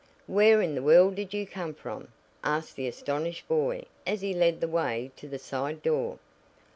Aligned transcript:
"Where 0.25 0.63
in 0.63 0.73
the 0.73 0.81
world 0.81 1.13
did 1.13 1.31
you 1.31 1.45
come 1.45 1.75
from?" 1.75 2.07
asked 2.43 2.75
the 2.75 2.87
astonished 2.87 3.47
boy 3.47 3.85
as 4.07 4.21
he 4.21 4.33
led 4.33 4.59
the 4.59 4.67
way 4.67 5.11
to 5.17 5.27
the 5.27 5.37
side 5.37 5.83
door. 5.83 6.17